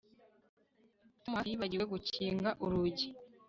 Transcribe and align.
Tom 1.23 1.33
hafi 1.37 1.49
yibagiwe 1.51 1.85
gukinga 1.93 2.49
urugi 2.63 3.07